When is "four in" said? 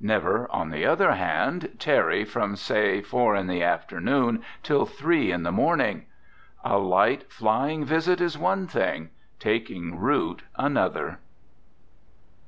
3.02-3.46